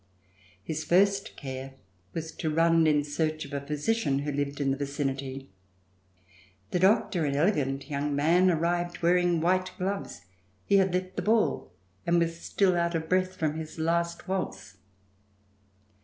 [0.63, 1.75] His first care
[2.11, 5.51] was to run in search of a physician who lived in the vicinity.
[6.71, 10.25] The doctor, an elegant young man, arrived, wearing white gloves.
[10.65, 11.71] He had left the ball
[12.03, 14.77] and was still out of breath from his last waltz.